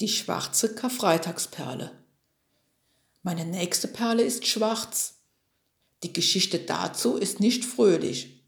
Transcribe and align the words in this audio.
Die 0.00 0.08
schwarze 0.08 0.74
Karfreitagsperle. 0.74 1.92
Meine 3.22 3.44
nächste 3.44 3.86
Perle 3.86 4.24
ist 4.24 4.44
schwarz. 4.44 5.20
Die 6.02 6.12
Geschichte 6.12 6.58
dazu 6.58 7.16
ist 7.16 7.38
nicht 7.38 7.64
fröhlich. 7.64 8.44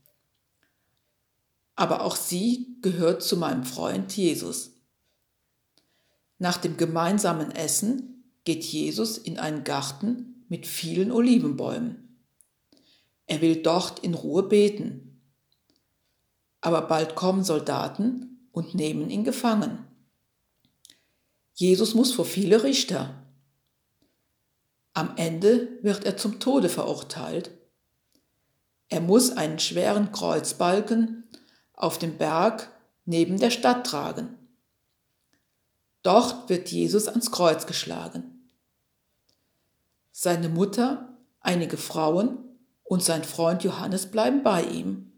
Aber 1.77 2.03
auch 2.03 2.17
sie 2.17 2.77
gehört 2.82 3.22
zu 3.22 3.37
meinem 3.37 3.64
Freund 3.64 4.17
Jesus. 4.17 4.72
Nach 6.38 6.56
dem 6.56 6.77
gemeinsamen 6.77 7.52
Essen 7.52 8.24
geht 8.42 8.64
Jesus 8.64 9.16
in 9.16 9.38
einen 9.38 9.62
Garten 9.62 10.44
mit 10.48 10.66
vielen 10.66 11.12
Olivenbäumen. 11.12 12.24
Er 13.26 13.40
will 13.40 13.62
dort 13.62 14.00
in 14.00 14.14
Ruhe 14.14 14.42
beten. 14.42 15.22
Aber 16.60 16.82
bald 16.82 17.14
kommen 17.14 17.44
Soldaten 17.44 18.48
und 18.50 18.74
nehmen 18.74 19.10
ihn 19.10 19.22
gefangen. 19.22 19.86
Jesus 21.59 21.95
muss 21.95 22.12
vor 22.12 22.27
viele 22.27 22.62
Richter. 22.65 23.15
Am 24.92 25.16
Ende 25.16 25.79
wird 25.80 26.05
er 26.05 26.19
zum 26.19 26.38
Tode 26.38 26.69
verurteilt. 26.69 27.51
Er 28.91 29.01
muss 29.01 29.30
einen 29.30 29.59
schweren 29.59 30.12
Kreuzbalken 30.12 31.24
auf 31.73 31.98
dem 31.98 32.19
Berg 32.19 32.70
neben 33.06 33.38
der 33.38 33.51
Stadt 33.51 33.87
tragen. 33.87 34.37
Dort 36.02 36.51
wird 36.51 36.69
Jesus 36.69 37.09
ans 37.09 37.30
Kreuz 37.30 37.66
geschlagen. 37.66 38.51
Seine 40.12 40.51
Mutter, 40.51 41.16
einige 41.41 41.79
Frauen 41.79 42.37
und 42.84 43.02
sein 43.02 43.24
Freund 43.24 43.65
Johannes 43.65 44.10
bleiben 44.10 44.43
bei 44.43 44.62
ihm. 44.62 45.10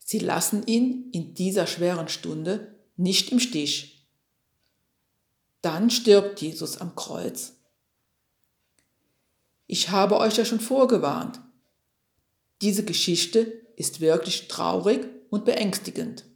Sie 0.00 0.18
lassen 0.18 0.66
ihn 0.66 1.08
in 1.12 1.34
dieser 1.34 1.68
schweren 1.68 2.08
Stunde 2.08 2.74
nicht 2.96 3.30
im 3.30 3.38
Stich. 3.38 3.93
Dann 5.64 5.88
stirbt 5.88 6.42
Jesus 6.42 6.76
am 6.76 6.94
Kreuz. 6.94 7.54
Ich 9.66 9.88
habe 9.88 10.18
euch 10.18 10.36
ja 10.36 10.44
schon 10.44 10.60
vorgewarnt. 10.60 11.40
Diese 12.60 12.84
Geschichte 12.84 13.40
ist 13.74 14.00
wirklich 14.00 14.48
traurig 14.48 15.08
und 15.30 15.46
beängstigend. 15.46 16.26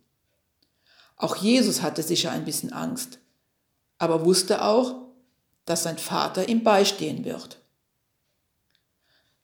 Auch 1.17 1.37
Jesus 1.37 1.83
hatte 1.83 2.03
sicher 2.03 2.31
ein 2.31 2.47
bisschen 2.47 2.73
Angst, 2.73 3.19
aber 3.99 4.25
wusste 4.25 4.65
auch, 4.65 5.11
dass 5.67 5.83
sein 5.83 5.99
Vater 5.99 6.49
ihm 6.49 6.65
beistehen 6.65 7.27
wird. 7.27 7.61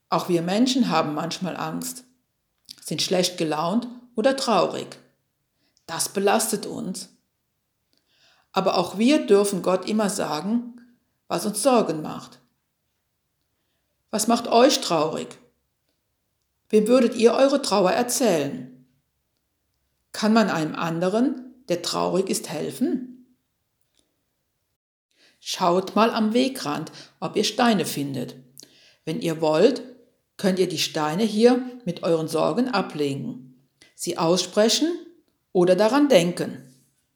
Auch 0.09 0.31
wir 0.31 0.41
Menschen 0.41 0.89
haben 0.89 1.13
manchmal 1.13 1.59
Angst, 1.59 2.05
sind 2.81 3.03
schlecht 3.03 3.37
gelaunt 3.37 3.87
oder 4.15 4.35
traurig. 4.35 4.97
Das 5.85 6.09
belastet 6.09 6.65
uns 6.65 7.14
aber 8.55 8.79
auch 8.79 8.97
wir 8.97 9.27
dürfen 9.27 9.63
Gott 9.63 9.87
immer 9.89 10.09
sagen, 10.09 10.81
was 11.27 11.45
uns 11.45 11.63
Sorgen 11.63 12.01
macht. 12.01 12.41
Was 14.11 14.29
macht 14.29 14.47
euch 14.47 14.81
traurig? 14.81 15.37
Wem 16.71 16.87
würdet 16.87 17.17
ihr 17.17 17.35
eure 17.35 17.61
Trauer 17.61 17.91
erzählen? 17.91 18.87
Kann 20.13 20.33
man 20.33 20.49
einem 20.49 20.77
anderen, 20.77 21.65
der 21.69 21.83
traurig 21.83 22.31
ist, 22.31 22.49
helfen? 22.49 23.27
Schaut 25.41 25.97
mal 25.97 26.11
am 26.11 26.33
Wegrand, 26.33 26.93
ob 27.19 27.35
ihr 27.35 27.45
Steine 27.45 27.85
findet. 27.85 28.37
Wenn 29.05 29.21
ihr 29.21 29.41
wollt, 29.41 29.83
könnt 30.37 30.61
ihr 30.61 30.69
die 30.69 30.79
Steine 30.79 31.25
hier 31.25 31.61
mit 31.85 32.05
euren 32.05 32.29
Sorgen 32.29 32.69
ablegen, 32.69 33.69
sie 33.97 34.17
aussprechen 34.17 34.89
oder 35.53 35.75
daran 35.75 36.09
denken. 36.09 36.74